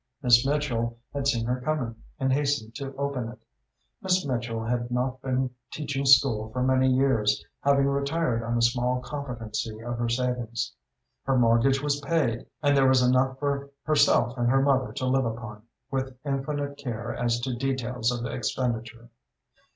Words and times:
Miss 0.23 0.43
Mitchell 0.47 0.97
had 1.13 1.27
seen 1.27 1.45
her 1.45 1.61
coming, 1.61 1.95
and 2.19 2.33
hastened 2.33 2.73
to 2.73 2.91
open 2.95 3.29
it. 3.29 3.37
Miss 4.01 4.25
Mitchell 4.25 4.63
had 4.65 4.89
not 4.89 5.21
been 5.21 5.51
teaching 5.69 6.07
school 6.07 6.49
for 6.49 6.65
some 6.65 6.81
years, 6.81 7.45
having 7.59 7.85
retired 7.85 8.41
on 8.41 8.57
a 8.57 8.63
small 8.63 8.99
competency 9.01 9.79
of 9.83 9.99
her 9.99 10.09
savings. 10.09 10.73
Her 11.25 11.37
mortgage 11.37 11.83
was 11.83 12.01
paid, 12.01 12.47
and 12.63 12.75
there 12.75 12.87
was 12.87 13.03
enough 13.03 13.37
for 13.37 13.69
herself 13.83 14.35
and 14.39 14.49
her 14.49 14.63
mother 14.63 14.91
to 14.93 15.05
live 15.05 15.25
upon, 15.25 15.61
with 15.91 16.17
infinite 16.25 16.77
care 16.79 17.13
as 17.13 17.39
to 17.41 17.53
details 17.55 18.11
of 18.11 18.25
expenditure. 18.25 19.11